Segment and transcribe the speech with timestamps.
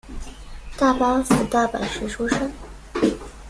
[0.79, 2.51] 大阪府大阪市出身。